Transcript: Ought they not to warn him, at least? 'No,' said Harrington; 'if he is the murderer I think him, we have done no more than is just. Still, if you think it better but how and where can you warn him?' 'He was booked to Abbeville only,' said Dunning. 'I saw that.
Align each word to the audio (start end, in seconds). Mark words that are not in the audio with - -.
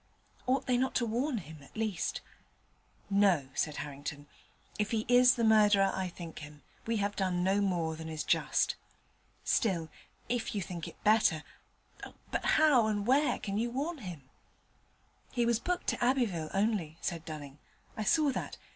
Ought 0.47 0.65
they 0.65 0.77
not 0.79 0.95
to 0.95 1.05
warn 1.05 1.37
him, 1.37 1.61
at 1.61 1.77
least? 1.77 2.21
'No,' 3.11 3.49
said 3.53 3.75
Harrington; 3.85 4.25
'if 4.79 4.89
he 4.89 5.05
is 5.07 5.35
the 5.35 5.43
murderer 5.43 5.91
I 5.93 6.07
think 6.07 6.39
him, 6.39 6.63
we 6.87 6.97
have 6.97 7.15
done 7.15 7.43
no 7.43 7.61
more 7.61 7.95
than 7.95 8.09
is 8.09 8.23
just. 8.23 8.75
Still, 9.43 9.89
if 10.27 10.55
you 10.55 10.61
think 10.63 10.87
it 10.87 11.03
better 11.03 11.43
but 12.31 12.43
how 12.57 12.87
and 12.87 13.05
where 13.05 13.37
can 13.37 13.59
you 13.59 13.69
warn 13.69 13.99
him?' 13.99 14.27
'He 15.33 15.45
was 15.45 15.59
booked 15.59 15.85
to 15.89 16.03
Abbeville 16.03 16.49
only,' 16.51 16.97
said 16.99 17.23
Dunning. 17.23 17.59
'I 17.95 18.03
saw 18.05 18.31
that. 18.31 18.57